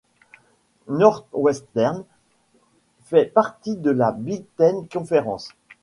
[0.87, 2.05] Northwestern
[3.03, 5.49] fait partie de la Big Ten Conference.